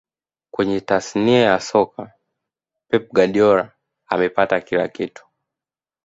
[0.51, 2.03] Kwenye tasnia ya soka
[2.87, 3.71] pep guardiola
[4.09, 5.25] amepata kila kitu